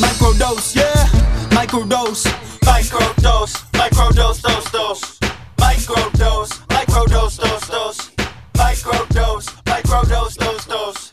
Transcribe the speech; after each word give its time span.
Microdose, 0.00 0.74
yeah. 0.74 1.06
Microdose. 1.50 2.26
Microdose. 2.64 3.54
Microdose, 3.72 4.42
dose, 4.42 4.70
dose. 4.72 5.18
Microdose. 5.56 6.66
Microdose, 6.66 7.38
dose, 7.38 7.68
dose. 7.68 8.10
Microdose. 8.54 9.48
Microdose, 9.64 10.36
dose, 10.36 10.66
dose. 10.66 11.10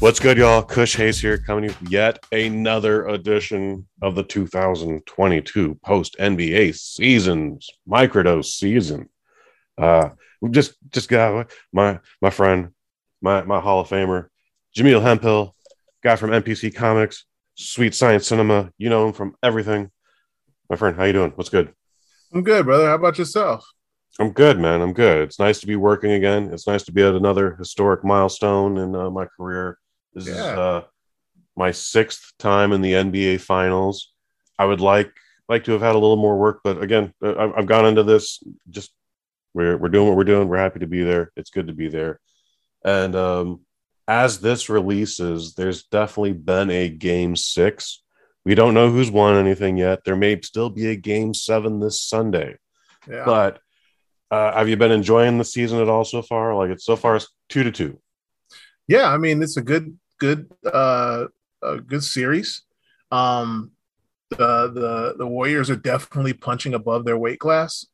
What's 0.00 0.20
good, 0.20 0.38
y'all? 0.38 0.62
Kush 0.62 0.96
Hayes 0.96 1.20
here, 1.20 1.38
coming 1.38 1.70
to 1.70 1.76
yet 1.88 2.18
another 2.32 3.06
edition 3.08 3.86
of 4.02 4.14
the 4.14 4.22
2022 4.22 5.74
post 5.84 6.16
NBA 6.18 6.74
seasons, 6.76 7.68
microdose 7.88 8.46
season. 8.46 9.08
Uh, 9.76 10.10
just 10.50 10.74
just 10.90 11.08
got 11.08 11.50
my 11.72 12.00
my 12.20 12.30
friend, 12.30 12.70
my 13.20 13.42
my 13.42 13.60
Hall 13.60 13.80
of 13.80 13.88
Famer, 13.88 14.28
Jameel 14.76 15.02
Hemphill, 15.02 15.54
guy 16.02 16.16
from 16.16 16.30
NPC 16.30 16.74
Comics, 16.74 17.24
Sweet 17.56 17.94
Science 17.94 18.26
Cinema. 18.26 18.70
You 18.78 18.90
know 18.90 19.06
him 19.06 19.12
from 19.12 19.36
everything. 19.42 19.90
My 20.70 20.76
friend, 20.76 20.96
how 20.96 21.04
you 21.04 21.12
doing? 21.12 21.32
What's 21.34 21.50
good? 21.50 21.72
I'm 22.32 22.42
good, 22.42 22.64
brother. 22.64 22.86
How 22.86 22.94
about 22.94 23.18
yourself? 23.18 23.64
I'm 24.18 24.30
good, 24.30 24.58
man. 24.58 24.80
I'm 24.80 24.92
good. 24.92 25.22
It's 25.22 25.38
nice 25.38 25.60
to 25.60 25.66
be 25.66 25.76
working 25.76 26.12
again. 26.12 26.50
It's 26.52 26.66
nice 26.66 26.84
to 26.84 26.92
be 26.92 27.02
at 27.02 27.14
another 27.14 27.56
historic 27.56 28.04
milestone 28.04 28.78
in 28.78 28.94
uh, 28.94 29.10
my 29.10 29.26
career. 29.26 29.78
This 30.12 30.28
is 30.28 30.38
uh, 30.38 30.82
my 31.56 31.72
sixth 31.72 32.32
time 32.38 32.72
in 32.72 32.80
the 32.80 32.92
NBA 32.92 33.40
Finals. 33.40 34.12
I 34.58 34.66
would 34.66 34.80
like 34.80 35.12
like 35.48 35.64
to 35.64 35.72
have 35.72 35.82
had 35.82 35.94
a 35.94 35.98
little 35.98 36.16
more 36.16 36.38
work, 36.38 36.60
but 36.64 36.82
again, 36.82 37.12
uh, 37.22 37.34
I've, 37.36 37.52
I've 37.58 37.66
gone 37.66 37.86
into 37.86 38.02
this 38.02 38.42
just 38.70 38.92
we're 39.54 39.76
we're 39.76 39.88
doing 39.88 40.08
what 40.08 40.16
we're 40.16 40.24
doing. 40.24 40.48
We're 40.48 40.58
happy 40.58 40.80
to 40.80 40.86
be 40.86 41.02
there. 41.04 41.32
It's 41.36 41.50
good 41.50 41.68
to 41.68 41.72
be 41.72 41.88
there. 41.88 42.20
And 42.84 43.14
um, 43.16 43.60
as 44.06 44.40
this 44.40 44.68
releases, 44.68 45.54
there's 45.54 45.84
definitely 45.84 46.34
been 46.34 46.70
a 46.70 46.88
game 46.88 47.36
six. 47.36 48.02
We 48.44 48.54
don't 48.54 48.74
know 48.74 48.90
who's 48.90 49.10
won 49.10 49.36
anything 49.36 49.78
yet. 49.78 50.04
There 50.04 50.16
may 50.16 50.38
still 50.42 50.68
be 50.68 50.88
a 50.88 50.96
game 50.96 51.32
seven 51.32 51.80
this 51.80 52.02
Sunday. 52.02 52.56
Yeah. 53.08 53.24
But 53.24 53.60
uh, 54.30 54.52
have 54.52 54.68
you 54.68 54.76
been 54.76 54.92
enjoying 54.92 55.38
the 55.38 55.44
season 55.44 55.80
at 55.80 55.88
all 55.88 56.04
so 56.04 56.20
far? 56.20 56.54
Like 56.54 56.70
it's 56.70 56.84
so 56.84 56.96
far 56.96 57.16
it's 57.16 57.28
two 57.48 57.62
to 57.62 57.70
two. 57.70 57.98
yeah, 58.86 59.08
I 59.08 59.16
mean, 59.16 59.42
it's 59.42 59.56
a 59.56 59.62
good, 59.62 59.98
good, 60.18 60.50
uh, 60.70 61.26
a 61.62 61.76
good 61.78 62.04
series. 62.04 62.62
Um, 63.10 63.70
the 64.30 64.70
the 64.72 65.14
the 65.18 65.26
Warriors 65.26 65.70
are 65.70 65.76
definitely 65.76 66.32
punching 66.32 66.74
above 66.74 67.04
their 67.04 67.16
weight 67.16 67.38
class, 67.38 67.86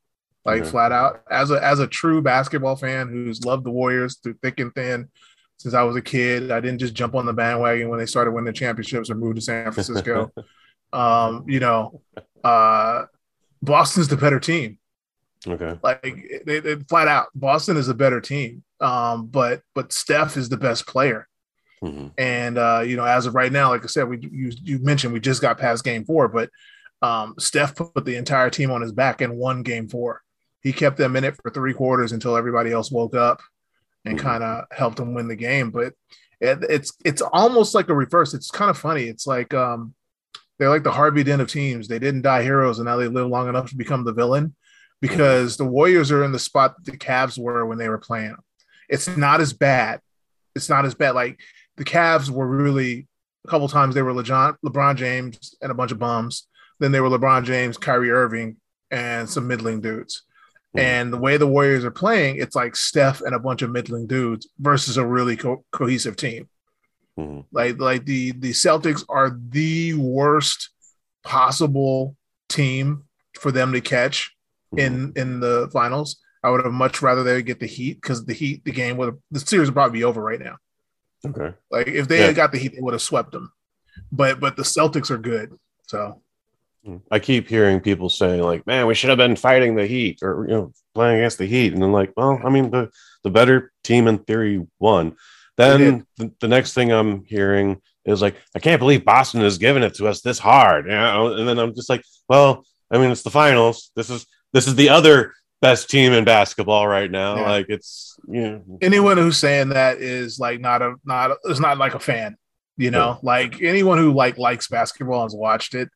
like 0.45 0.63
Mhm. 0.63 0.67
flat 0.71 0.91
out. 0.91 1.21
As 1.29 1.51
a 1.51 1.63
as 1.63 1.79
a 1.79 1.87
true 1.87 2.21
basketball 2.21 2.75
fan 2.75 3.09
who's 3.09 3.45
loved 3.45 3.63
the 3.65 3.71
Warriors 3.71 4.17
through 4.17 4.35
thick 4.41 4.59
and 4.59 4.73
thin 4.73 5.09
since 5.57 5.73
I 5.75 5.83
was 5.83 5.95
a 5.95 6.01
kid, 6.01 6.49
I 6.51 6.59
didn't 6.59 6.79
just 6.79 6.95
jump 6.95 7.13
on 7.15 7.25
the 7.27 7.33
bandwagon 7.33 7.89
when 7.89 7.99
they 7.99 8.05
started 8.07 8.31
winning 8.31 8.53
championships 8.53 9.09
or 9.11 9.15
moved 9.15 9.35
to 9.35 9.41
San 9.41 9.71
Francisco. 9.71 10.31
um, 10.93 11.45
you 11.47 11.59
know, 11.59 12.01
uh, 12.43 13.03
Boston's 13.61 14.07
the 14.07 14.17
better 14.17 14.39
team. 14.39 14.77
Okay. 15.47 15.75
like 15.81 16.43
they, 16.45 16.59
they 16.59 16.75
flat 16.87 17.07
out 17.07 17.25
boston 17.33 17.75
is 17.75 17.87
a 17.89 17.95
better 17.95 18.21
team 18.21 18.61
um 18.79 19.25
but 19.25 19.61
but 19.73 19.91
steph 19.91 20.37
is 20.37 20.49
the 20.49 20.57
best 20.57 20.85
player 20.85 21.27
hmm 21.81 22.09
and 22.19 22.59
uh 22.59 22.83
you 22.85 22.95
know 22.95 23.05
as 23.05 23.25
of 23.25 23.33
right 23.33 23.51
now 23.51 23.69
like 23.69 23.83
i 23.83 23.87
said 23.87 24.07
we 24.07 24.19
you, 24.19 24.51
you 24.61 24.77
mentioned 24.83 25.11
we 25.11 25.19
just 25.19 25.41
got 25.41 25.57
past 25.57 25.83
game 25.83 26.05
four 26.05 26.27
but 26.27 26.51
um 27.01 27.33
steph 27.39 27.75
put 27.75 28.05
the 28.05 28.17
entire 28.17 28.51
team 28.51 28.69
on 28.69 28.83
his 28.83 28.91
back 28.91 29.19
and 29.21 29.35
won 29.35 29.63
game 29.63 29.87
four 29.89 30.21
he 30.61 30.71
kept 30.73 30.97
them 30.97 31.15
in 31.15 31.23
it 31.23 31.35
for 31.41 31.49
three 31.51 31.73
quarters 31.73 32.11
until 32.11 32.35
everybody 32.37 32.71
else 32.71 32.91
woke 32.91 33.15
up 33.15 33.41
and 34.05 34.17
Mhm. 34.17 34.21
kind 34.21 34.43
of 34.43 34.65
helped 34.71 34.97
them 34.97 35.13
win 35.13 35.27
the 35.27 35.35
game 35.35 35.69
but 35.71 35.93
it, 36.39 36.59
it's 36.69 36.93
it's 37.05 37.21
almost 37.21 37.75
like 37.75 37.89
a 37.89 37.93
reverse 37.95 38.33
it's 38.33 38.49
kind 38.51 38.69
of 38.69 38.77
funny 38.77 39.03
it's 39.03 39.27
like 39.27 39.53
um 39.53 39.93
they're 40.57 40.69
like 40.69 40.83
the 40.83 40.91
harvey 40.91 41.23
dent 41.23 41.41
of 41.41 41.47
teams 41.47 41.87
they 41.87 41.99
didn't 41.99 42.21
die 42.23 42.43
heroes 42.43 42.79
and 42.79 42.85
now 42.85 42.97
they 42.97 43.07
live 43.07 43.27
long 43.27 43.47
enough 43.49 43.69
to 43.69 43.75
become 43.75 44.03
the 44.03 44.13
villain 44.13 44.55
because 45.01 45.57
the 45.57 45.65
Warriors 45.65 46.11
are 46.11 46.23
in 46.23 46.31
the 46.31 46.37
spot 46.39 46.75
that 46.83 46.91
the 46.91 46.97
Cavs 46.97 47.35
were 47.37 47.65
when 47.65 47.79
they 47.79 47.89
were 47.89 47.97
playing. 47.97 48.35
It's 48.87 49.07
not 49.17 49.41
as 49.41 49.51
bad. 49.51 49.99
It's 50.55 50.69
not 50.69 50.85
as 50.85 50.93
bad. 50.93 51.15
Like 51.15 51.39
the 51.77 51.83
Cavs 51.83 52.29
were 52.29 52.45
really 52.47 53.07
a 53.43 53.49
couple 53.49 53.67
times 53.67 53.95
they 53.95 54.03
were 54.03 54.13
LeBron, 54.13 54.57
LeBron 54.63 54.95
James 54.97 55.55
and 55.59 55.71
a 55.71 55.73
bunch 55.73 55.91
of 55.91 55.97
bums. 55.97 56.47
Then 56.79 56.91
they 56.91 56.99
were 57.01 57.09
LeBron 57.09 57.45
James, 57.45 57.77
Kyrie 57.79 58.11
Irving, 58.11 58.57
and 58.91 59.27
some 59.27 59.47
middling 59.47 59.81
dudes. 59.81 60.21
And 60.73 61.11
the 61.11 61.17
way 61.17 61.35
the 61.37 61.47
Warriors 61.47 61.83
are 61.83 61.91
playing, 61.91 62.37
it's 62.37 62.55
like 62.55 62.75
Steph 62.77 63.19
and 63.21 63.35
a 63.35 63.39
bunch 63.39 63.61
of 63.61 63.71
middling 63.71 64.07
dudes 64.07 64.47
versus 64.57 64.95
a 64.97 65.05
really 65.05 65.35
co- 65.35 65.65
cohesive 65.71 66.15
team. 66.15 66.47
hmm 67.17 67.41
Like 67.51 67.79
like 67.79 68.05
the 68.05 68.31
the 68.31 68.51
Celtics 68.51 69.03
are 69.09 69.37
the 69.49 69.95
worst 69.95 70.69
possible 71.23 72.15
team 72.49 73.03
for 73.39 73.51
them 73.51 73.73
to 73.73 73.81
catch 73.81 74.35
in 74.77 75.11
in 75.15 75.39
the 75.41 75.69
finals. 75.73 76.17
I 76.43 76.49
would 76.49 76.63
have 76.63 76.73
much 76.73 77.01
rather 77.01 77.23
they 77.23 77.43
get 77.43 77.59
the 77.59 77.67
Heat 77.67 78.01
because 78.01 78.25
the 78.25 78.33
Heat, 78.33 78.63
the 78.63 78.71
game 78.71 78.97
would 78.97 79.17
the 79.29 79.39
series 79.41 79.67
would 79.67 79.75
probably 79.75 79.99
be 79.99 80.03
over 80.05 80.21
right 80.21 80.39
now. 80.39 80.55
Okay. 81.25 81.53
Like 81.69 81.87
if 81.87 82.07
they 82.07 82.19
Yeah. 82.19 82.27
had 82.27 82.35
got 82.35 82.51
the 82.51 82.57
Heat, 82.57 82.73
they 82.73 82.81
would 82.81 82.93
have 82.93 83.01
swept 83.01 83.31
them. 83.33 83.51
But 84.11 84.39
but 84.39 84.55
the 84.55 84.63
Celtics 84.63 85.11
are 85.11 85.17
good. 85.17 85.51
So 85.87 86.21
I 87.11 87.19
keep 87.19 87.47
hearing 87.47 87.79
people 87.79 88.09
saying 88.09 88.41
like, 88.41 88.65
"Man, 88.65 88.87
we 88.87 88.95
should 88.95 89.09
have 89.09 89.17
been 89.17 89.35
fighting 89.35 89.75
the 89.75 89.85
Heat 89.85 90.19
or 90.23 90.45
you 90.47 90.53
know 90.53 90.73
playing 90.95 91.19
against 91.19 91.37
the 91.37 91.45
Heat," 91.45 91.73
and 91.73 91.81
then 91.81 91.91
like, 91.91 92.11
well, 92.17 92.39
I 92.43 92.49
mean, 92.49 92.71
the 92.71 92.89
the 93.23 93.29
better 93.29 93.71
team 93.83 94.07
in 94.07 94.19
theory 94.19 94.65
won. 94.79 95.15
Then 95.57 96.07
the, 96.17 96.31
the 96.39 96.47
next 96.47 96.73
thing 96.73 96.91
I'm 96.91 97.23
hearing 97.25 97.81
is 98.05 98.21
like, 98.21 98.35
"I 98.55 98.59
can't 98.59 98.79
believe 98.79 99.05
Boston 99.05 99.41
is 99.41 99.59
giving 99.59 99.83
it 99.83 99.93
to 99.95 100.07
us 100.07 100.21
this 100.21 100.39
hard," 100.39 100.85
you 100.85 100.91
know? 100.91 101.33
and 101.33 101.47
then 101.47 101.59
I'm 101.59 101.75
just 101.75 101.89
like, 101.89 102.03
"Well, 102.27 102.65
I 102.89 102.97
mean, 102.97 103.11
it's 103.11 103.23
the 103.23 103.29
finals. 103.29 103.91
This 103.95 104.09
is 104.09 104.25
this 104.53 104.67
is 104.67 104.75
the 104.75 104.89
other 104.89 105.33
best 105.61 105.89
team 105.89 106.11
in 106.11 106.25
basketball 106.25 106.87
right 106.87 107.09
now. 107.09 107.35
Yeah. 107.35 107.49
Like 107.49 107.65
it's 107.69 108.19
you 108.27 108.41
know, 108.41 108.79
anyone 108.81 109.17
who's 109.17 109.37
saying 109.37 109.69
that 109.69 109.99
is 109.99 110.39
like 110.39 110.59
not 110.59 110.81
a 110.81 110.95
not 111.05 111.37
is 111.45 111.59
not 111.59 111.77
like 111.77 111.93
a 111.93 111.99
fan. 111.99 112.37
You 112.77 112.89
know, 112.89 113.19
like 113.21 113.61
anyone 113.61 113.99
who 113.99 114.11
like 114.11 114.39
likes 114.39 114.67
basketball 114.67 115.21
and 115.21 115.25
has 115.25 115.35
watched 115.35 115.75
it, 115.75 115.89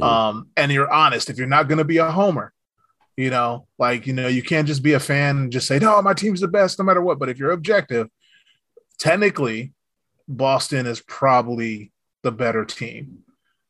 Mhm. 0.00 0.02
um, 0.02 0.48
and 0.56 0.72
you're 0.72 0.90
honest, 0.90 1.30
if 1.30 1.38
you're 1.38 1.46
not 1.46 1.68
going 1.68 1.78
to 1.78 1.84
be 1.84 1.98
a 1.98 2.10
homer, 2.10 2.52
you 3.16 3.30
know, 3.30 3.66
like 3.78 4.06
you 4.06 4.12
know, 4.12 4.28
you 4.28 4.42
can't 4.42 4.66
just 4.66 4.82
be 4.82 4.92
a 4.92 5.00
fan 5.00 5.36
and 5.38 5.52
just 5.52 5.66
say, 5.66 5.78
"No, 5.78 6.00
my 6.02 6.14
team's 6.14 6.40
the 6.40 6.48
best, 6.48 6.78
no 6.78 6.84
matter 6.84 7.00
what." 7.00 7.18
But 7.18 7.28
if 7.28 7.38
you're 7.38 7.52
objective, 7.52 8.08
technically, 8.98 9.72
Boston 10.28 10.86
is 10.86 11.00
probably 11.00 11.92
the 12.22 12.32
better 12.32 12.64
team. 12.64 13.20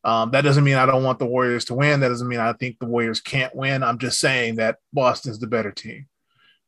Um, 0.03 0.31
that 0.31 0.41
doesn't 0.41 0.63
mean 0.63 0.75
I 0.75 0.85
don't 0.85 1.03
want 1.03 1.19
the 1.19 1.25
Warriors 1.25 1.65
to 1.65 1.75
win. 1.75 1.99
That 1.99 2.09
doesn't 2.09 2.27
mean 2.27 2.39
I 2.39 2.53
think 2.53 2.79
the 2.79 2.85
Warriors 2.85 3.19
can't 3.21 3.53
win. 3.55 3.83
I'm 3.83 3.97
just 3.97 4.19
saying 4.19 4.55
that 4.55 4.77
Boston's 4.93 5.39
the 5.39 5.47
better 5.47 5.71
team. 5.71 6.07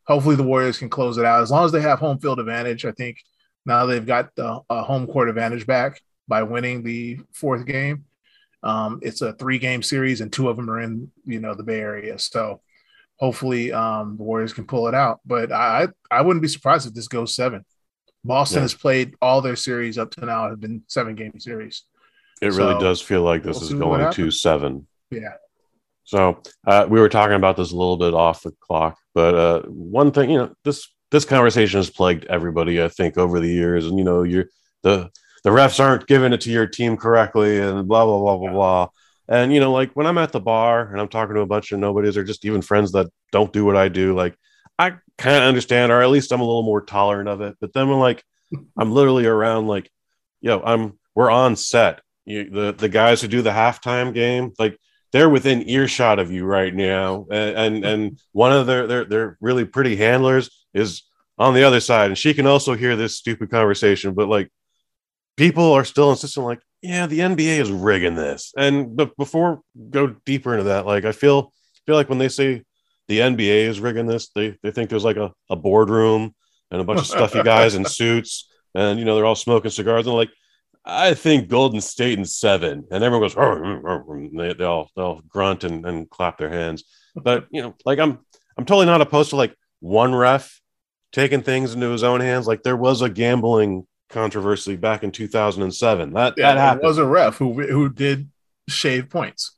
Hopefully, 0.05 0.35
the 0.35 0.43
Warriors 0.43 0.77
can 0.77 0.89
close 0.89 1.17
it 1.17 1.25
out 1.25 1.41
as 1.41 1.51
long 1.51 1.65
as 1.65 1.71
they 1.71 1.81
have 1.81 1.99
home 1.99 2.19
field 2.19 2.39
advantage. 2.39 2.85
I 2.85 2.91
think 2.91 3.17
now 3.65 3.85
they've 3.85 4.05
got 4.05 4.35
the 4.35 4.61
uh, 4.69 4.83
home 4.83 5.07
court 5.07 5.29
advantage 5.29 5.65
back 5.67 6.01
by 6.27 6.43
winning 6.43 6.83
the 6.83 7.19
fourth 7.33 7.65
game. 7.65 8.05
Um, 8.63 8.99
it's 9.01 9.21
a 9.21 9.33
three 9.33 9.59
game 9.59 9.81
series, 9.83 10.21
and 10.21 10.31
two 10.31 10.49
of 10.49 10.57
them 10.57 10.69
are 10.69 10.81
in 10.81 11.11
you 11.25 11.39
know 11.39 11.53
the 11.55 11.63
Bay 11.63 11.79
Area. 11.79 12.17
So 12.19 12.61
hopefully, 13.17 13.71
um, 13.71 14.17
the 14.17 14.23
Warriors 14.23 14.53
can 14.53 14.65
pull 14.65 14.87
it 14.87 14.95
out. 14.95 15.19
But 15.25 15.51
I 15.51 15.87
I 16.11 16.21
wouldn't 16.21 16.41
be 16.41 16.47
surprised 16.47 16.87
if 16.87 16.93
this 16.93 17.07
goes 17.07 17.35
seven. 17.35 17.65
Boston 18.23 18.57
Yeah. 18.57 18.61
has 18.63 18.73
played 18.73 19.13
all 19.21 19.41
their 19.41 19.55
series 19.55 19.97
up 19.97 20.11
to 20.11 20.25
now 20.25 20.49
have 20.49 20.59
been 20.59 20.83
seven 20.87 21.15
game 21.15 21.39
series. 21.39 21.83
it 22.41 22.53
really 22.53 22.79
does 22.79 23.01
feel 23.01 23.21
like 23.21 23.43
this 23.43 23.59
we'll 23.59 23.69
is 23.69 23.73
going 23.73 24.11
to 24.13 24.31
seven. 24.31 24.87
Yeah. 25.11 25.33
So 26.03 26.41
uh, 26.65 26.85
we 26.89 26.99
were 26.99 27.09
talking 27.09 27.35
about 27.35 27.55
this 27.55 27.71
a 27.71 27.75
little 27.75 27.97
bit 27.97 28.13
off 28.13 28.41
the 28.43 28.51
clock, 28.59 28.97
but 29.13 29.35
uh, 29.35 29.61
one 29.67 30.11
thing, 30.11 30.31
you 30.31 30.37
know, 30.39 30.53
this 30.65 30.87
this 31.11 31.23
conversation 31.25 31.79
has 31.79 31.89
plagued 31.89 32.25
everybody, 32.25 32.81
I 32.83 32.87
think, 32.89 33.17
over 33.17 33.39
the 33.39 33.47
years, 33.49 33.85
and 33.85 33.97
you 33.97 34.03
know, 34.03 34.23
you're 34.23 34.45
the 34.83 35.09
the 35.43 35.49
refs 35.49 35.79
aren't 35.79 36.07
giving 36.07 36.33
it 36.33 36.41
to 36.41 36.51
your 36.51 36.67
team 36.67 36.97
correctly, 36.97 37.59
and 37.59 37.87
blah 37.87 38.05
blah 38.05 38.19
blah 38.19 38.37
blah 38.37 38.51
blah. 38.51 38.87
And 39.27 39.53
you 39.53 39.59
know, 39.59 39.71
like 39.71 39.91
when 39.93 40.07
I'm 40.07 40.17
at 40.17 40.31
the 40.31 40.39
bar 40.39 40.91
and 40.91 40.99
I'm 40.99 41.07
talking 41.07 41.35
to 41.35 41.41
a 41.41 41.45
bunch 41.47 41.71
of 41.71 41.79
nobodies 41.79 42.17
or 42.17 42.23
just 42.23 42.45
even 42.45 42.61
friends 42.61 42.91
that 42.93 43.07
don't 43.31 43.53
do 43.53 43.63
what 43.63 43.77
I 43.77 43.87
do, 43.87 44.15
like 44.15 44.35
I 44.77 44.95
kind 45.17 45.37
of 45.37 45.43
understand, 45.43 45.91
or 45.91 46.01
at 46.01 46.09
least 46.09 46.31
I'm 46.31 46.41
a 46.41 46.45
little 46.45 46.63
more 46.63 46.81
tolerant 46.81 47.29
of 47.29 47.41
it. 47.41 47.57
But 47.59 47.73
then 47.73 47.89
when 47.89 47.99
like 47.99 48.23
I'm 48.77 48.91
literally 48.91 49.25
around, 49.25 49.67
like, 49.67 49.89
yo, 50.41 50.59
I'm 50.61 50.97
we're 51.15 51.29
on 51.29 51.55
set. 51.55 52.01
You, 52.25 52.49
the 52.49 52.73
the 52.73 52.89
guys 52.89 53.21
who 53.21 53.27
do 53.27 53.41
the 53.41 53.51
halftime 53.51 54.13
game, 54.13 54.53
like 54.57 54.77
they're 55.11 55.29
within 55.29 55.67
earshot 55.67 56.19
of 56.19 56.31
you 56.31 56.45
right 56.45 56.73
now, 56.73 57.27
and 57.31 57.75
and, 57.75 57.85
and 57.91 58.21
one 58.31 58.51
of 58.51 58.67
their, 58.67 58.87
their 58.87 59.05
their 59.05 59.37
really 59.41 59.65
pretty 59.65 59.95
handlers 59.95 60.65
is 60.73 61.03
on 61.37 61.53
the 61.53 61.63
other 61.63 61.79
side, 61.79 62.07
and 62.07 62.17
she 62.17 62.33
can 62.33 62.47
also 62.47 62.73
hear 62.73 62.95
this 62.95 63.17
stupid 63.17 63.49
conversation. 63.49 64.13
But 64.13 64.27
like, 64.27 64.51
people 65.39 65.71
are 65.71 65.85
still 65.85 66.11
insisting, 66.11 66.43
like, 66.43 66.61
yeah, 66.81 67.07
the 67.07 67.19
NBA 67.19 67.59
is 67.59 67.71
rigging 67.71 68.15
this. 68.15 68.53
And 68.57 68.95
but 68.95 69.15
before 69.17 69.61
go 69.89 70.15
deeper 70.25 70.53
into 70.53 70.65
that, 70.65 70.85
like, 70.85 71.05
I 71.05 71.13
feel 71.13 71.53
feel 71.85 71.95
like 71.95 72.09
when 72.09 72.19
they 72.19 72.29
say 72.29 72.63
the 73.09 73.19
NBA 73.19 73.67
is 73.67 73.79
rigging 73.79 74.05
this. 74.05 74.29
They 74.29 74.55
they 74.61 74.71
think 74.71 74.89
there's 74.89 75.03
like 75.03 75.17
a, 75.17 75.33
a 75.49 75.55
boardroom 75.55 76.33
and 76.71 76.79
a 76.79 76.83
bunch 76.83 76.99
of 76.99 77.07
stuffy 77.07 77.41
guys 77.41 77.75
in 77.75 77.83
suits, 77.99 78.47
and 78.75 78.99
you 78.99 79.03
know 79.03 79.15
they're 79.15 79.25
all 79.25 79.35
smoking 79.35 79.71
cigars 79.71 80.07
and 80.07 80.15
like. 80.15 80.29
I 80.85 81.13
think 81.13 81.49
Golden 81.49 81.81
State 81.81 82.17
in 82.17 82.25
seven, 82.25 82.85
and 82.89 83.03
everyone 83.03 83.25
goes. 83.25 83.35
"Arr, 83.35 83.63
arr, 83.63 83.87
arr," 83.87 84.15
and 84.15 84.39
They, 84.39 84.53
they 84.53 84.63
all 84.63 84.89
they 84.95 85.01
all 85.01 85.21
grunt 85.27 85.63
and, 85.63 85.85
and 85.85 86.09
clap 86.09 86.37
their 86.37 86.49
hands. 86.49 86.83
But 87.15 87.47
you 87.51 87.61
know, 87.61 87.75
like 87.85 87.99
I'm 87.99 88.19
I'm 88.57 88.65
totally 88.65 88.85
not 88.85 89.01
opposed 89.01 89.31
to 89.31 89.35
like 89.35 89.55
one 89.81 90.15
ref 90.15 90.61
taking 91.11 91.41
things 91.41 91.73
into 91.73 91.89
his 91.89 92.03
own 92.03 92.21
hands. 92.21 92.47
Like 92.47 92.63
there 92.63 92.77
was 92.77 93.01
a 93.01 93.09
gambling 93.09 93.87
controversy 94.09 94.75
back 94.75 95.03
in 95.03 95.11
2007. 95.11 96.13
That 96.13 96.33
Yeah, 96.37 96.53
that 96.53 96.59
happened. 96.59 96.83
Was 96.87 96.97
a 96.97 97.05
ref 97.05 97.37
who 97.37 97.53
who 97.53 97.89
did 97.89 98.29
shave 98.67 99.09
points. 99.09 99.55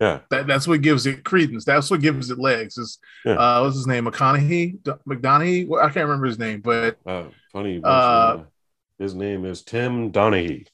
yeah, 0.00 0.20
That, 0.30 0.46
that's 0.46 0.66
what 0.66 0.82
gives 0.82 1.06
it 1.06 1.24
credence. 1.24 1.64
That's 1.64 1.90
what 1.90 2.00
gives 2.00 2.30
it 2.30 2.38
legs. 2.38 2.76
Is 2.78 2.98
Yeah. 3.24 3.34
uh, 3.34 3.62
what's 3.62 3.76
his 3.76 3.86
name? 3.86 4.04
McConaughey, 4.06 4.78
McDonaghy. 5.08 5.66
Well, 5.68 5.80
I 5.80 5.86
can't 5.90 6.06
remember 6.06 6.26
his 6.26 6.38
name, 6.38 6.60
but 6.60 6.98
uh, 7.06 7.24
funny. 7.52 7.80
Uh, 7.82 8.38
his 8.98 9.14
name 9.14 9.44
is 9.44 9.62
Tim 9.62 10.12
Donaghy. 10.12 10.66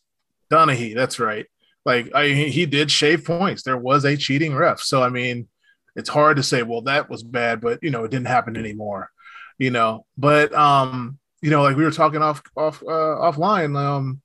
Donaghy. 0.50 0.94
That's 0.94 1.18
right. 1.18 1.46
Like 1.84 2.14
I, 2.14 2.28
he 2.28 2.66
did 2.66 2.90
shave 2.90 3.24
points. 3.24 3.62
There 3.62 3.76
was 3.78 4.04
a 4.04 4.16
cheating 4.16 4.54
ref. 4.54 4.80
So 4.80 5.02
I 5.02 5.08
mean, 5.08 5.48
it's 5.96 6.08
hard 6.08 6.36
to 6.36 6.42
say. 6.42 6.62
Well, 6.62 6.82
that 6.82 7.08
was 7.08 7.22
bad, 7.22 7.60
but 7.60 7.82
you 7.82 7.90
know, 7.90 8.04
it 8.04 8.10
didn't 8.10 8.26
happen 8.28 8.56
anymore. 8.56 9.10
You 9.58 9.70
know, 9.70 10.04
but 10.16 10.52
um, 10.54 11.18
you 11.42 11.50
know, 11.50 11.62
like 11.62 11.76
we 11.76 11.84
were 11.84 11.90
talking 11.90 12.22
off 12.22 12.42
off 12.56 12.82
uh, 12.82 12.86
offline. 12.86 13.76
Um, 13.78 14.20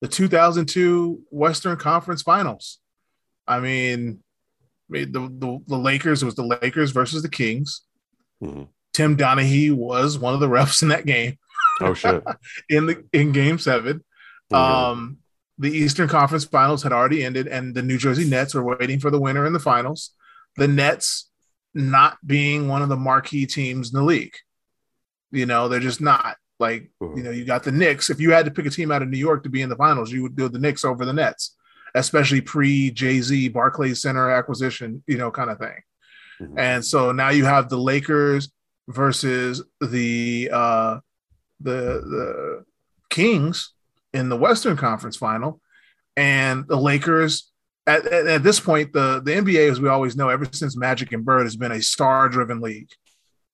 the 0.00 0.08
2002 0.08 1.22
Western 1.30 1.76
Conference 1.76 2.22
Finals. 2.22 2.78
I 3.46 3.60
mean, 3.60 4.22
the, 4.88 5.04
the 5.06 5.58
the 5.66 5.76
Lakers 5.78 6.22
it 6.22 6.26
was 6.26 6.34
the 6.34 6.44
Lakers 6.62 6.90
versus 6.92 7.22
the 7.22 7.28
Kings. 7.28 7.82
Mhm. 8.42 8.68
Tim 8.92 9.16
Donaghy 9.16 9.72
was 9.72 10.18
one 10.18 10.34
of 10.34 10.40
the 10.40 10.48
refs 10.48 10.82
in 10.82 10.88
that 10.88 11.06
game 11.06 11.36
Oh 11.80 11.94
shit. 11.94 12.22
in 12.68 12.86
the 12.86 13.04
in 13.12 13.32
Game 13.32 13.58
Seven. 13.58 14.04
Mhm. 14.52 14.56
Um, 14.56 15.18
the 15.58 15.70
Eastern 15.70 16.08
Conference 16.08 16.44
Finals 16.44 16.82
had 16.84 16.92
already 16.92 17.24
ended, 17.24 17.48
and 17.48 17.74
the 17.74 17.82
New 17.82 17.98
Jersey 17.98 18.28
Nets 18.28 18.54
were 18.54 18.62
waiting 18.62 19.00
for 19.00 19.10
the 19.10 19.20
winner 19.20 19.44
in 19.44 19.52
the 19.52 19.58
finals. 19.58 20.12
The 20.56 20.68
Nets, 20.68 21.28
not 21.74 22.16
being 22.24 22.68
one 22.68 22.80
of 22.80 22.88
the 22.88 22.96
marquee 22.96 23.44
teams 23.46 23.92
in 23.92 23.98
the 23.98 24.04
league, 24.04 24.34
you 25.32 25.46
know, 25.46 25.68
they're 25.68 25.80
just 25.80 26.00
not. 26.00 26.36
Like, 26.58 26.90
you 27.00 27.22
know, 27.22 27.30
you 27.30 27.44
got 27.44 27.62
the 27.62 27.72
Knicks. 27.72 28.10
If 28.10 28.20
you 28.20 28.32
had 28.32 28.44
to 28.46 28.50
pick 28.50 28.66
a 28.66 28.70
team 28.70 28.90
out 28.90 29.02
of 29.02 29.08
New 29.08 29.18
York 29.18 29.42
to 29.44 29.48
be 29.48 29.62
in 29.62 29.68
the 29.68 29.76
finals, 29.76 30.10
you 30.12 30.22
would 30.22 30.36
do 30.36 30.48
the 30.48 30.58
Knicks 30.58 30.84
over 30.84 31.04
the 31.04 31.12
Nets, 31.12 31.56
especially 31.94 32.40
pre 32.40 32.90
Jay 32.90 33.20
Z 33.20 33.48
Barclays 33.50 34.02
Center 34.02 34.28
acquisition, 34.30 35.02
you 35.06 35.18
know, 35.18 35.30
kind 35.30 35.50
of 35.50 35.58
thing. 35.58 35.80
Mhm. 36.40 36.54
And 36.58 36.84
so 36.84 37.12
now 37.12 37.28
you 37.30 37.44
have 37.44 37.68
the 37.68 37.78
Lakers 37.78 38.50
versus 38.88 39.62
the 39.80 40.50
uh 40.52 40.98
the 41.60 41.74
the 41.74 42.64
Kings 43.10 43.72
in 44.12 44.28
the 44.28 44.36
Western 44.36 44.76
Conference 44.76 45.16
final. 45.16 45.60
And 46.16 46.66
the 46.66 46.76
Lakers 46.76 47.50
at, 47.86 48.04
at, 48.06 48.26
at 48.26 48.42
this 48.42 48.58
point, 48.60 48.92
the, 48.92 49.20
the 49.24 49.30
NBA, 49.32 49.70
as 49.70 49.80
we 49.80 49.88
always 49.88 50.16
know, 50.16 50.28
ever 50.28 50.46
since 50.50 50.76
Magic 50.76 51.12
and 51.12 51.24
Bird 51.24 51.44
has 51.44 51.56
been 51.56 51.72
a 51.72 51.80
star 51.80 52.28
driven 52.28 52.60
league. 52.60 52.90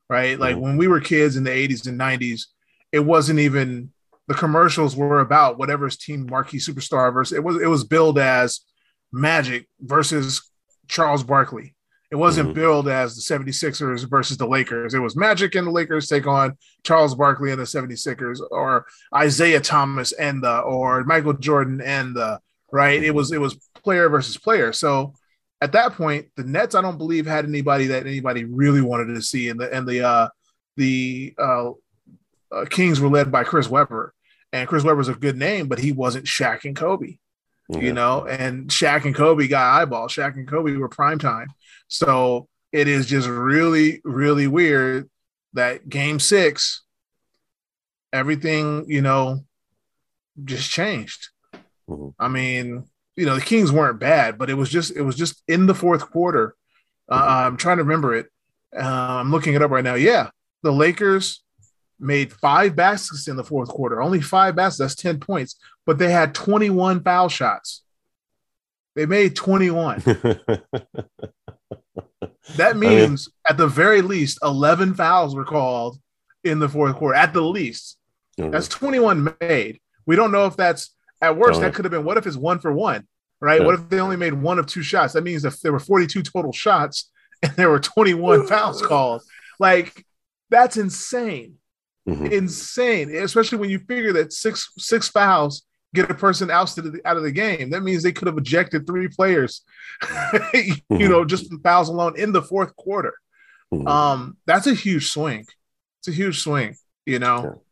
Right. 0.08 0.38
Like 0.38 0.56
Mhm. 0.56 0.60
when 0.60 0.76
we 0.76 0.88
were 0.88 1.00
kids 1.00 1.36
in 1.36 1.44
the 1.44 1.50
80s 1.50 1.86
and 1.86 1.98
90s, 1.98 2.46
it 2.94 3.00
wasn't 3.12 3.40
even 3.40 3.90
the 4.28 4.34
commercials 4.34 4.92
were 4.96 5.20
about 5.20 5.58
whatever's 5.58 5.96
team 6.04 6.20
marquee 6.30 6.58
superstar 6.58 7.12
versus 7.12 7.36
it 7.36 7.42
was 7.44 7.56
it 7.60 7.66
was 7.66 7.84
billed 7.84 8.18
as 8.18 8.60
Magic 9.12 9.66
versus 9.80 10.50
Charles 10.88 11.22
Barkley. 11.22 11.74
It 12.10 12.16
wasn't 12.16 12.50
Mhm. 12.50 12.54
billed 12.54 12.88
as 12.88 13.08
the 13.16 13.22
76ers 13.22 14.04
versus 14.08 14.36
the 14.36 14.46
Lakers. 14.46 14.94
It 14.94 15.00
was 15.00 15.16
Magic 15.16 15.54
and 15.56 15.66
the 15.66 15.70
Lakers 15.72 16.06
take 16.08 16.26
on 16.26 16.56
Charles 16.84 17.14
Barkley 17.14 17.50
and 17.50 17.60
the 17.60 17.66
76ers 17.66 18.40
or 18.50 18.86
Isiah 19.24 19.60
Thomas 19.60 20.12
and 20.12 20.42
the 20.42 20.58
or 20.60 21.02
Michael 21.04 21.32
Jordan 21.34 21.80
and 21.80 22.14
the 22.14 22.38
right. 22.72 23.02
It 23.02 23.14
was 23.14 23.32
it 23.32 23.40
was 23.40 23.56
player 23.82 24.08
versus 24.08 24.36
player. 24.36 24.72
So 24.72 25.14
at 25.60 25.72
that 25.72 25.94
point, 25.94 26.26
the 26.36 26.44
Nets 26.44 26.74
I 26.74 26.82
don't 26.82 26.98
believe 26.98 27.26
had 27.26 27.44
anybody 27.46 27.86
that 27.88 28.06
anybody 28.06 28.44
really 28.44 28.80
wanted 28.80 29.14
to 29.14 29.22
see 29.22 29.48
and 29.48 29.58
the 29.60 29.72
and 29.74 29.86
the 29.86 30.00
uh 30.02 30.28
the 30.76 31.34
uh, 31.38 31.70
uh 32.54 32.64
Kings 32.66 33.00
were 33.00 33.08
led 33.08 33.30
by 33.32 33.44
Chris 33.44 33.68
Webber. 33.68 34.12
And 34.52 34.68
Chris 34.68 34.84
Webber's 34.84 35.08
a 35.08 35.14
good 35.14 35.36
name, 35.36 35.66
but 35.66 35.80
he 35.80 35.90
wasn't 35.90 36.26
Shaq 36.26 36.64
and 36.64 36.76
Kobe 36.76 37.16
Yeah. 37.68 37.78
you 37.80 37.92
know, 37.92 38.24
and 38.24 38.68
Shaq 38.70 39.04
and 39.04 39.14
Kobe 39.14 39.48
got 39.48 39.80
eyeball. 39.80 40.06
Shaq 40.08 40.34
and 40.34 40.46
Kobe 40.46 40.76
were 40.76 40.88
prime 40.88 41.18
time. 41.18 41.48
So 41.88 42.48
it 42.72 42.86
is 42.88 43.06
just 43.06 43.28
really, 43.28 44.00
really 44.04 44.46
weird 44.46 45.10
that 45.54 45.88
game 45.88 46.18
six, 46.20 46.82
everything, 48.12 48.84
you 48.88 49.02
know, 49.02 49.44
just 50.44 50.70
changed. 50.70 51.28
Mhm. 51.88 52.14
I 52.18 52.28
mean, 52.28 52.84
you 53.16 53.26
know, 53.26 53.34
the 53.36 53.40
Kings 53.40 53.70
weren't 53.70 54.00
bad, 54.00 54.38
but 54.38 54.50
it 54.50 54.54
was 54.54 54.70
just, 54.70 54.90
it 54.96 55.02
was 55.02 55.16
just 55.16 55.42
in 55.48 55.66
the 55.66 55.74
fourth 55.74 56.10
quarter. 56.10 56.54
Uh, 57.08 57.20
Mhm. 57.20 57.46
I'm 57.46 57.56
trying 57.56 57.76
to 57.78 57.82
remember 57.84 58.14
it. 58.14 58.30
Uh, 58.76 58.80
I'm 59.20 59.30
looking 59.30 59.54
it 59.54 59.62
up 59.62 59.70
right 59.70 59.84
now. 59.84 59.94
Yeah. 59.94 60.30
The 60.62 60.72
Lakers 60.72 61.43
made 61.98 62.32
five 62.32 62.74
baskets 62.76 63.28
in 63.28 63.36
the 63.36 63.44
fourth 63.44 63.68
quarter, 63.68 64.02
only 64.02 64.20
five 64.20 64.56
baskets. 64.56 64.78
That's 64.78 64.94
10 65.02 65.20
points, 65.20 65.56
but 65.86 65.98
they 65.98 66.10
had 66.10 66.34
21 66.34 67.02
foul 67.02 67.28
shots. 67.28 67.82
They 68.94 69.06
made 69.06 69.36
21. 69.36 70.02
That 72.56 72.76
mean- 72.76 72.90
means 73.10 73.28
at 73.48 73.56
the 73.56 73.66
very 73.66 74.02
least, 74.02 74.38
11 74.42 74.94
fouls 74.94 75.34
were 75.34 75.44
called 75.44 75.98
in 76.42 76.58
the 76.58 76.68
fourth 76.68 76.96
quarter, 76.96 77.14
at 77.14 77.32
the 77.32 77.40
least. 77.40 77.96
That's 78.36 78.68
21 78.68 79.34
made. 79.40 79.80
We 80.06 80.16
don't 80.16 80.32
know 80.32 80.46
if 80.46 80.56
that's 80.56 80.94
at 81.22 81.36
worst, 81.36 81.60
that 81.60 81.72
could 81.74 81.84
have 81.84 81.92
been 81.92 82.04
what 82.04 82.18
if 82.18 82.26
it's 82.26 82.36
one 82.36 82.58
for 82.58 82.72
one, 82.72 83.06
right? 83.40 83.60
Yeah. 83.60 83.66
What 83.66 83.76
if 83.76 83.88
they 83.88 84.00
only 84.00 84.16
made 84.16 84.34
one 84.34 84.58
of 84.58 84.66
two 84.66 84.82
shots? 84.82 85.14
That 85.14 85.24
means 85.24 85.44
if 85.44 85.60
there 85.60 85.72
were 85.72 85.78
42 85.78 86.22
total 86.22 86.52
shots 86.52 87.10
and 87.42 87.52
there 87.52 87.70
were 87.70 87.80
21 87.80 88.46
fouls 88.46 88.82
called. 88.86 89.22
Like, 89.58 90.04
that's 90.50 90.76
insane. 90.76 91.54
Mhm. 92.08 92.30
Insane. 92.32 93.14
Especially 93.14 93.58
when 93.58 93.70
you 93.70 93.78
figure 93.78 94.12
that 94.14 94.32
six 94.32 94.70
six 94.78 95.08
fouls 95.08 95.64
get 95.94 96.10
a 96.10 96.14
person 96.14 96.50
ousted 96.50 97.00
out 97.04 97.16
of 97.16 97.22
the 97.22 97.32
game. 97.32 97.70
That 97.70 97.82
means 97.82 98.02
they 98.02 98.12
could 98.12 98.26
have 98.26 98.36
ejected 98.36 98.86
three 98.86 99.08
players, 99.08 99.62
you 100.54 101.08
know, 101.08 101.24
just 101.24 101.48
from 101.48 101.60
fouls 101.60 101.88
alone 101.88 102.18
in 102.18 102.32
the 102.32 102.42
fourth 102.42 102.74
quarter. 102.76 103.14
Mhm. 103.72 103.88
Um, 103.88 104.36
that's 104.46 104.66
a 104.66 104.74
huge 104.74 105.10
swing. 105.10 105.46
It's 106.00 106.08
a 106.08 106.12
huge 106.12 106.40
swing, 106.42 106.76
you 107.06 107.18
know. 107.18 107.62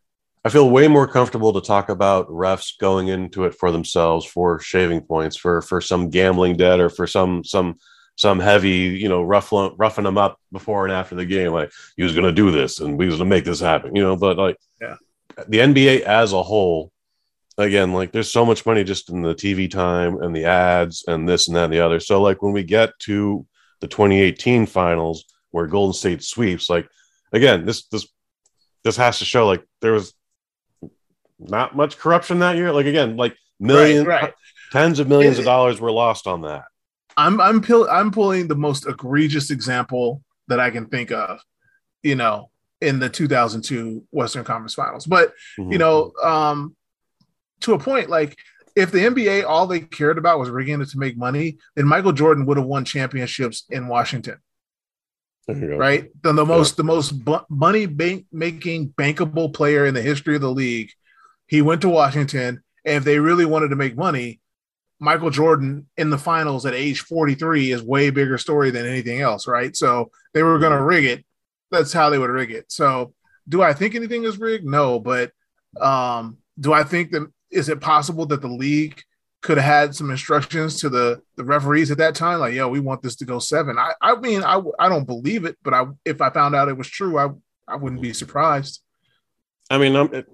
I 0.44 0.48
feel 0.48 0.68
way 0.70 0.88
more 0.88 1.06
comfortable 1.06 1.52
to 1.52 1.60
talk 1.60 1.88
about 1.88 2.28
refs 2.28 2.76
going 2.78 3.08
into 3.08 3.44
it 3.44 3.54
for 3.54 3.70
themselves 3.70 4.24
for 4.26 4.58
shaving 4.58 5.02
points 5.02 5.36
for 5.36 5.62
for 5.62 5.80
some 5.80 6.10
gambling 6.10 6.56
debt 6.56 6.80
or 6.80 6.88
for 6.88 7.06
some 7.06 7.44
some 7.44 7.76
some 8.16 8.38
heavy 8.38 8.70
you 9.02 9.08
know 9.08 9.22
ruffling 9.22 9.74
roughing 9.78 10.04
them 10.04 10.18
up 10.18 10.38
before 10.52 10.84
and 10.84 10.92
after 10.92 11.14
the 11.14 11.24
game 11.24 11.52
like 11.52 11.72
he 11.96 12.02
was 12.02 12.12
going 12.12 12.24
to 12.26 12.32
do 12.32 12.50
this 12.50 12.78
and 12.80 12.98
we 12.98 13.06
was 13.06 13.16
going 13.16 13.28
to 13.28 13.34
make 13.36 13.44
this 13.44 13.60
happen 13.60 13.94
you 13.96 14.02
know 14.02 14.16
but 14.16 14.36
like 14.36 14.56
Yeah. 14.80 14.96
the 15.48 15.58
NBA 15.58 16.00
as 16.02 16.32
a 16.32 16.42
whole 16.42 16.92
again 17.58 17.92
like 17.92 18.12
there's 18.12 18.30
so 18.30 18.44
much 18.44 18.64
money 18.66 18.84
just 18.84 19.08
in 19.10 19.22
the 19.22 19.34
TV 19.34 19.70
time 19.70 20.20
and 20.22 20.34
the 20.36 20.44
ads 20.44 21.04
and 21.08 21.28
this 21.28 21.48
and 21.48 21.56
that 21.56 21.64
and 21.64 21.72
the 21.72 21.80
other 21.80 22.00
so 22.00 22.20
like 22.20 22.42
when 22.42 22.52
we 22.52 22.62
get 22.64 22.90
to 23.00 23.46
the 23.80 23.88
2018 23.88 24.66
finals 24.66 25.24
where 25.50 25.66
Golden 25.66 25.92
State 25.94 26.22
sweeps 26.22 26.68
like 26.70 26.88
again 27.32 27.64
this 27.64 27.86
this 27.88 28.06
this 28.84 28.96
has 28.96 29.18
to 29.20 29.24
show 29.24 29.46
like 29.46 29.64
there 29.80 29.92
was 29.92 30.12
not 31.38 31.74
much 31.74 31.98
corruption 31.98 32.38
that 32.40 32.56
year. 32.56 32.72
Like 32.72 32.86
again, 32.86 33.16
like 33.16 33.36
millions, 33.58 34.06
Right, 34.06 34.22
right. 34.22 34.32
tens 34.70 34.98
of 35.00 35.08
millions 35.08 35.38
of 35.38 35.44
dollars 35.44 35.80
were 35.80 35.90
lost 35.90 36.26
on 36.26 36.42
that. 36.42 36.64
I'm 37.16 37.40
I'm 37.40 37.60
pill- 37.60 37.88
I'm 37.90 38.10
pulling 38.10 38.48
the 38.48 38.54
most 38.56 38.86
egregious 38.86 39.50
example 39.50 40.22
that 40.48 40.60
I 40.60 40.70
can 40.70 40.86
think 40.86 41.10
of, 41.12 41.40
you 42.02 42.14
know, 42.14 42.50
in 42.80 42.98
the 42.98 43.08
2002 43.08 44.04
Western 44.10 44.44
Conference 44.44 44.74
Finals. 44.74 45.06
But 45.06 45.32
Mhm. 45.58 45.72
you 45.72 45.78
know, 45.78 46.12
um, 46.22 46.76
to 47.60 47.74
a 47.74 47.78
point, 47.78 48.10
like 48.10 48.36
if 48.74 48.90
the 48.90 49.00
NBA 49.04 49.44
all 49.46 49.66
they 49.66 49.80
cared 49.80 50.18
about 50.18 50.38
was 50.38 50.48
rigging 50.50 50.80
it 50.80 50.88
to 50.88 50.98
make 50.98 51.16
money, 51.16 51.58
then 51.76 51.86
Michael 51.86 52.12
Jordan 52.12 52.46
would 52.46 52.56
have 52.56 52.66
won 52.66 52.84
championships 52.84 53.64
in 53.70 53.86
Washington, 53.86 54.38
There 55.46 55.56
you 55.56 55.68
go. 55.68 55.76
right? 55.76 56.10
Then 56.22 56.36
the 56.36 56.46
most 56.46 56.76
the 56.76 56.84
most 56.84 57.12
bu- 57.24 57.44
money 57.50 57.86
bank- 57.86 58.26
making 58.32 58.94
bankable 58.98 59.52
player 59.52 59.86
in 59.86 59.94
the 59.94 60.02
history 60.02 60.34
of 60.34 60.40
the 60.40 60.50
league, 60.50 60.90
he 61.46 61.60
went 61.62 61.82
to 61.82 61.88
Washington, 61.88 62.62
and 62.84 62.96
if 62.96 63.04
they 63.04 63.18
really 63.18 63.44
wanted 63.44 63.68
to 63.68 63.76
make 63.76 63.96
money. 63.96 64.40
Michael 65.02 65.30
Jordan 65.30 65.88
in 65.96 66.10
the 66.10 66.16
finals 66.16 66.64
at 66.64 66.74
age 66.74 67.00
43 67.00 67.72
is 67.72 67.82
way 67.82 68.10
bigger 68.10 68.38
story 68.38 68.70
than 68.70 68.86
anything 68.86 69.20
else, 69.20 69.48
right? 69.48 69.74
So 69.74 70.12
they 70.32 70.44
were 70.44 70.60
going 70.60 70.70
to 70.70 70.80
rig 70.80 71.04
it. 71.04 71.24
That's 71.72 71.92
how 71.92 72.08
they 72.08 72.18
would 72.18 72.30
rig 72.30 72.52
it. 72.52 72.70
So 72.70 73.12
do 73.48 73.62
I 73.62 73.72
think 73.72 73.96
anything 73.96 74.22
is 74.22 74.38
rigged? 74.38 74.64
No, 74.64 75.00
but 75.00 75.32
um, 75.80 76.38
do 76.60 76.72
I 76.72 76.84
think 76.84 77.10
that 77.10 77.28
is 77.50 77.68
it 77.68 77.80
possible 77.80 78.26
that 78.26 78.42
the 78.42 78.48
league 78.48 79.02
could 79.40 79.58
have 79.58 79.66
had 79.66 79.94
some 79.96 80.08
instructions 80.08 80.80
to 80.80 80.88
the 80.88 81.20
the 81.36 81.42
referees 81.42 81.90
at 81.90 81.98
that 81.98 82.14
time, 82.14 82.38
like, 82.38 82.54
"Yo, 82.54 82.68
we 82.68 82.78
want 82.78 83.02
this 83.02 83.16
to 83.16 83.24
go 83.24 83.40
seven. 83.40 83.78
I 83.78 83.94
I 84.00 84.14
mean, 84.14 84.44
I 84.44 84.62
I 84.78 84.88
don't 84.88 85.04
believe 85.04 85.44
it, 85.44 85.56
but 85.64 85.74
I 85.74 85.86
if 86.04 86.20
I 86.20 86.30
found 86.30 86.54
out 86.54 86.68
it 86.68 86.78
was 86.78 86.88
true, 86.88 87.18
I 87.18 87.30
I 87.66 87.74
wouldn't 87.74 88.02
be 88.02 88.12
surprised. 88.12 88.80
I 89.68 89.78
mean, 89.78 89.96
I'm, 89.96 90.14
it, 90.14 90.26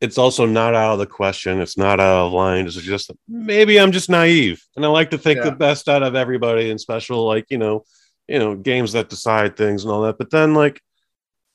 it's 0.00 0.18
also 0.18 0.46
not 0.46 0.74
out 0.74 0.94
of 0.94 0.98
the 0.98 1.06
question. 1.06 1.60
It's 1.60 1.76
not 1.76 2.00
out 2.00 2.26
of 2.26 2.32
line. 2.32 2.66
It's 2.66 2.74
just 2.76 3.10
maybe 3.28 3.78
I'm 3.78 3.92
just 3.92 4.08
naive, 4.10 4.62
and 4.76 4.84
I 4.84 4.88
like 4.88 5.10
to 5.10 5.18
think 5.18 5.38
Yeah. 5.38 5.44
the 5.50 5.56
best 5.56 5.88
out 5.88 6.02
of 6.02 6.14
everybody, 6.14 6.70
and 6.70 6.80
special 6.80 7.26
like 7.26 7.46
you 7.50 7.58
know, 7.58 7.84
you 8.28 8.38
know, 8.38 8.54
games 8.56 8.92
that 8.92 9.08
decide 9.10 9.56
things 9.56 9.84
and 9.84 9.92
all 9.92 10.02
that. 10.02 10.16
But 10.18 10.30
then 10.30 10.54
like, 10.54 10.80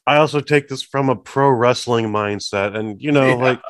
I 0.08 0.18
also 0.18 0.42
take 0.42 0.68
this 0.68 0.84
from 0.84 1.10
a 1.10 1.16
pro 1.16 1.50
wrestling 1.50 2.08
mindset, 2.08 2.76
and 2.78 3.02
you 3.02 3.12
know, 3.12 3.28
Yeah. 3.30 3.34
like 3.36 3.62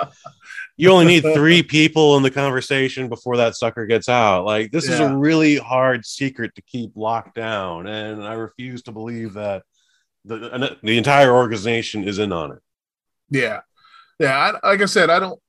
you 0.77 0.91
only 0.91 1.05
need 1.05 1.21
three 1.33 1.63
people 1.77 2.17
in 2.17 2.23
the 2.23 2.31
conversation 2.31 3.07
before 3.07 3.37
that 3.37 3.55
sucker 3.55 3.85
gets 3.85 4.09
out. 4.09 4.43
Like 4.43 4.71
this 4.71 4.89
is 4.89 4.99
a 4.99 5.15
really 5.15 5.55
hard 5.55 6.05
secret 6.05 6.53
to 6.55 6.61
keep 6.63 6.91
locked 6.95 7.35
down, 7.35 7.87
and 7.87 8.21
I 8.23 8.33
refuse 8.33 8.81
to 8.83 8.91
believe 8.91 9.33
that 9.35 9.63
the 10.25 10.75
the 10.83 10.97
entire 10.97 11.31
organization 11.33 12.03
is 12.03 12.19
in 12.19 12.33
on 12.33 12.51
it. 12.51 12.59
Yeah, 13.29 13.61
yeah. 14.19 14.37
I, 14.63 14.69
like 14.69 14.81
I 14.81 14.85
said, 14.85 15.09
I 15.09 15.19
don't 15.19 15.39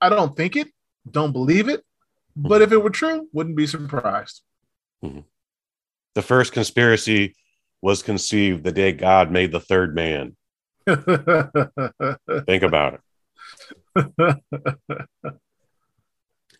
I 0.00 0.08
don't 0.08 0.36
think 0.36 0.56
it, 0.56 0.68
don't 1.10 1.32
believe 1.32 1.68
it, 1.68 1.84
but 2.36 2.62
if 2.62 2.72
it 2.72 2.82
were 2.82 2.90
true, 2.90 3.28
wouldn't 3.32 3.56
be 3.56 3.66
surprised. 3.66 4.42
The 5.02 6.22
first 6.22 6.52
conspiracy 6.52 7.34
was 7.82 8.02
conceived 8.02 8.64
the 8.64 8.72
day 8.72 8.92
God 8.92 9.30
made 9.30 9.52
the 9.52 9.60
third 9.60 9.94
man. 9.94 10.36
Think 10.86 12.62
about 12.62 13.00
it. 13.96 14.36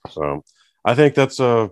So 0.09 0.43
I 0.85 0.95
think 0.95 1.15
that's 1.15 1.41
uh 1.41 1.69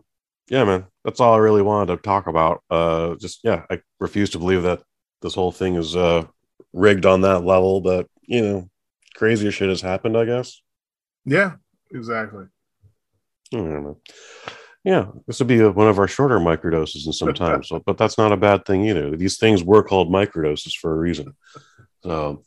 yeah, 0.48 0.64
man. 0.64 0.86
That's 1.04 1.20
all 1.20 1.34
I 1.34 1.38
really 1.38 1.62
wanted 1.62 1.96
to 1.96 2.02
talk 2.02 2.26
about. 2.26 2.62
Uh 2.70 3.14
just 3.16 3.40
yeah, 3.42 3.64
I 3.70 3.80
refuse 3.98 4.30
to 4.30 4.38
believe 4.38 4.62
that 4.64 4.82
this 5.22 5.34
whole 5.34 5.52
thing 5.52 5.74
is 5.76 5.96
uh 5.96 6.26
rigged 6.72 7.06
on 7.06 7.22
that 7.22 7.44
level, 7.44 7.80
but 7.80 8.06
you 8.22 8.42
know, 8.42 8.70
crazier 9.18 9.50
shit 9.50 9.68
has 9.68 9.80
happened, 9.80 10.16
I 10.16 10.24
guess. 10.24 10.62
yeah, 11.24 11.54
exactly. 11.92 12.44
Know. 13.52 13.98
Yeah, 14.84 15.06
this 15.26 15.38
would 15.40 15.48
be 15.48 15.58
a, 15.60 15.70
one 15.70 15.88
of 15.88 15.98
our 15.98 16.06
shorter 16.06 16.38
microdoses 16.38 17.06
in 17.06 17.12
some 17.12 17.34
time. 17.34 17.62
So, 17.64 17.82
but 17.84 17.98
that's 17.98 18.16
not 18.16 18.30
a 18.32 18.36
bad 18.36 18.64
thing 18.64 18.84
either. 18.86 19.16
These 19.16 19.38
things 19.38 19.64
were 19.64 19.82
called 19.82 20.08
microdoses 20.10 20.74
for 20.76 20.92
a 20.92 20.96
reason. 20.98 21.34
So, 22.04 22.44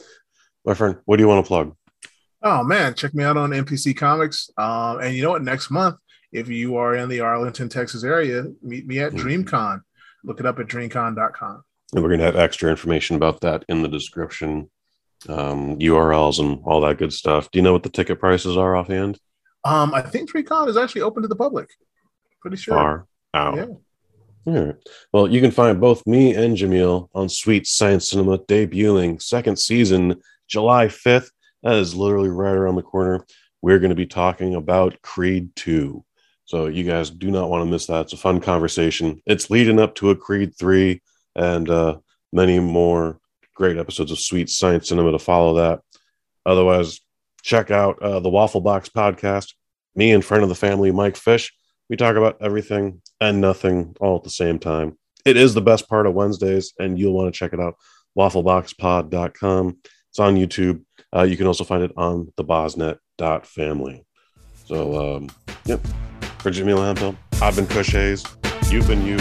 my 0.66 0.74
friend, 0.74 0.98
what 1.06 1.18
do 1.18 1.24
you 1.24 1.28
want 1.28 1.44
to 1.46 1.48
plug? 1.48 1.76
Oh 2.44 2.64
man, 2.64 2.94
check 2.96 3.14
me 3.14 3.24
out 3.24 3.36
on 3.38 3.50
NPC 3.52 3.96
Comics. 3.98 4.50
Um, 4.58 5.00
and 5.02 5.16
you 5.16 5.22
know 5.24 5.32
what? 5.32 5.44
Next 5.44 5.70
month, 5.70 5.98
if 6.32 6.48
you 6.48 6.78
are 6.78 6.96
in 6.96 7.10
the 7.10 7.20
Arlington, 7.20 7.68
Texas 7.68 8.04
area, 8.04 8.46
meet 8.62 8.88
me 8.88 9.00
at 9.00 9.12
Mhm. 9.12 9.20
DreamCon. 9.46 9.82
Look 10.24 10.40
it 10.40 10.46
up 10.46 10.58
at 10.60 10.68
dreamcon.com. 10.68 11.64
And 11.94 12.02
we're 12.04 12.10
going 12.10 12.20
to 12.20 12.26
have 12.26 12.36
extra 12.38 12.70
information 12.70 13.16
about 13.18 13.42
that 13.42 13.66
in 13.68 13.82
the 13.82 13.88
description, 13.90 14.70
um, 15.30 15.78
URLs, 15.80 16.40
and 16.40 16.62
all 16.66 16.82
that 16.82 16.98
good 16.98 17.14
stuff. 17.14 17.50
Do 17.52 17.60
you 17.60 17.64
know 17.64 17.74
what 17.74 17.84
the 17.84 17.90
ticket 17.90 18.20
prices 18.20 18.58
are 18.58 18.76
offhand? 18.76 19.20
Um, 19.64 19.94
I 19.94 20.02
think 20.02 20.32
DreamCon 20.32 20.68
is 20.68 20.78
actually 20.78 21.02
open 21.02 21.22
to 21.22 21.28
the 21.28 21.36
public. 21.36 21.70
Pretty 22.42 22.58
sure. 22.58 22.76
Far 22.76 23.08
out. 23.34 23.56
Yeah. 23.56 23.66
All 24.46 24.66
right. 24.66 24.76
Well, 25.14 25.28
you 25.28 25.40
can 25.40 25.52
find 25.52 25.80
both 25.80 26.06
me 26.08 26.34
and 26.34 26.58
Jamil 26.58 27.10
on 27.14 27.30
Sweet 27.30 27.68
Science 27.68 28.10
Cinema 28.10 28.40
debuting 28.40 29.22
second 29.22 29.60
season 29.60 30.20
July 30.48 30.88
5th. 30.88 31.30
That 31.62 31.76
is 31.76 31.96
literally 31.96 32.30
right 32.30 32.56
around 32.56 32.76
the 32.76 32.82
corner. 32.82 33.26
We're 33.62 33.78
going 33.78 33.90
to 33.90 33.96
be 33.96 34.08
talking 34.08 34.56
about 34.56 35.00
Creed 35.04 35.56
2. 35.56 36.04
So 36.46 36.66
you 36.66 36.84
guys 36.84 37.12
do 37.12 37.30
not 37.30 37.50
want 37.50 37.64
to 37.64 37.70
miss 37.70 37.86
that. 37.86 38.02
It's 38.02 38.14
a 38.14 38.18
fun 38.18 38.42
conversation. 38.42 39.22
It's 39.28 39.52
leading 39.52 39.80
up 39.80 39.94
to 39.96 40.10
a 40.10 40.16
Creed 40.16 40.58
3 40.58 41.02
and 41.36 41.70
uh, 41.70 42.00
many 42.34 42.60
more 42.60 43.21
great 43.62 43.78
episodes 43.78 44.12
of 44.12 44.20
Sweet 44.20 44.50
Science 44.50 44.90
Cinema 44.90 45.12
to 45.12 45.20
follow 45.20 45.54
that. 45.58 45.82
Otherwise, 46.48 47.00
check 47.44 47.70
out 47.70 48.02
uh, 48.02 48.20
the 48.20 48.30
Waffle 48.30 48.60
Box 48.60 48.90
podcast. 48.90 49.54
Me 49.96 50.12
and 50.12 50.26
friend 50.26 50.42
of 50.42 50.50
the 50.50 50.56
family, 50.56 50.92
Mike 50.92 51.16
Fish. 51.16 51.54
We 51.88 51.96
talk 51.96 52.16
about 52.16 52.38
everything 52.42 53.04
and 53.20 53.40
nothing 53.40 53.96
all 54.02 54.16
at 54.16 54.24
the 54.24 54.32
same 54.32 54.58
time. 54.58 54.98
It 55.26 55.38
is 55.38 55.54
the 55.54 55.62
best 55.62 55.88
part 55.88 56.08
of 56.08 56.16
Wednesdays, 56.16 56.74
and 56.80 56.98
you'll 56.98 57.14
want 57.14 57.32
to 57.32 57.38
check 57.38 57.54
it 57.54 57.60
out. 57.60 57.76
Waffleboxpod.com. 58.18 59.78
It's 60.10 60.20
on 60.20 60.38
YouTube. 60.38 60.84
Uh, 61.16 61.22
you 61.22 61.38
can 61.38 61.46
also 61.46 61.64
find 61.64 61.84
it 61.84 61.92
on 61.96 62.34
the 62.38 62.44
Bosnet.family. 62.44 64.06
So, 64.66 65.18
um, 65.18 65.30
yep. 65.66 65.86
For 66.40 66.50
Jimmy 66.50 66.74
Hempel, 66.74 67.16
I've 67.40 67.56
been 67.56 67.68
Kush 67.68 67.92
Hayes. 67.92 68.26
You've 68.72 68.88
been 68.88 69.06
you. 69.06 69.20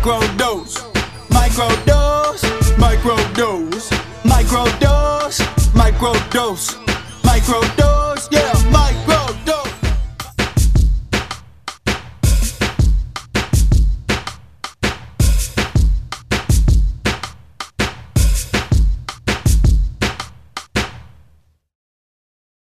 Microdose, 0.00 0.78
microdose, 1.28 2.40
microdose, 2.78 3.90
microdose, 4.24 5.40
microdose, 5.74 6.74
microdose, 7.22 8.28
yeah, 8.32 8.50
microdose. 8.72 9.68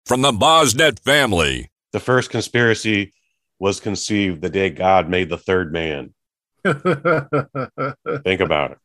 From 0.05 0.21
the 0.21 0.31
Bosnet 0.31 0.99
family. 1.01 1.69
The 1.91 1.99
first 1.99 2.29
conspiracy 2.29 3.11
was 3.59 3.81
conceived 3.81 4.41
the 4.41 4.49
day 4.49 4.69
God 4.69 5.09
made 5.09 5.27
the 5.27 5.37
third 5.37 5.73
man. 5.73 6.14
Think 8.23 8.41
about 8.41 8.71
it. 8.71 8.77